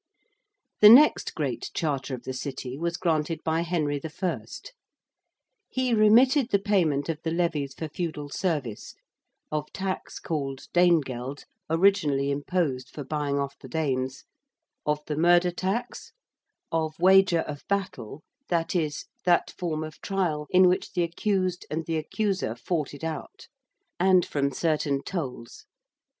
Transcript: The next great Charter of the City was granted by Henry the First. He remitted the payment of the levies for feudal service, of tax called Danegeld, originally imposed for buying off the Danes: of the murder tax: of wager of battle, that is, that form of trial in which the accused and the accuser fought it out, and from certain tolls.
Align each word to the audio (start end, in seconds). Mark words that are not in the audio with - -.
The 0.79 0.89
next 0.89 1.35
great 1.35 1.69
Charter 1.75 2.15
of 2.15 2.23
the 2.23 2.33
City 2.33 2.75
was 2.75 2.97
granted 2.97 3.43
by 3.43 3.61
Henry 3.61 3.99
the 3.99 4.09
First. 4.09 4.73
He 5.69 5.93
remitted 5.93 6.49
the 6.49 6.57
payment 6.57 7.07
of 7.07 7.21
the 7.21 7.29
levies 7.29 7.75
for 7.75 7.87
feudal 7.87 8.27
service, 8.27 8.95
of 9.51 9.71
tax 9.73 10.17
called 10.19 10.65
Danegeld, 10.73 11.43
originally 11.69 12.31
imposed 12.31 12.89
for 12.89 13.03
buying 13.03 13.37
off 13.37 13.59
the 13.59 13.67
Danes: 13.69 14.23
of 14.87 15.01
the 15.05 15.15
murder 15.15 15.51
tax: 15.51 16.13
of 16.71 16.97
wager 16.97 17.41
of 17.41 17.63
battle, 17.67 18.23
that 18.49 18.75
is, 18.75 19.05
that 19.25 19.51
form 19.51 19.83
of 19.83 20.01
trial 20.01 20.47
in 20.49 20.67
which 20.67 20.93
the 20.93 21.03
accused 21.03 21.63
and 21.69 21.85
the 21.85 21.97
accuser 21.97 22.55
fought 22.55 22.95
it 22.95 23.03
out, 23.03 23.47
and 23.99 24.25
from 24.25 24.51
certain 24.51 25.03
tolls. 25.03 25.65